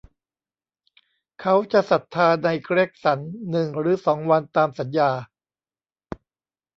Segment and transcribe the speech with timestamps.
[1.41, 3.19] เขาจะศรัทธาในเกรกสัน
[3.51, 5.09] หนึ่งหรือสองวันตามสัญญา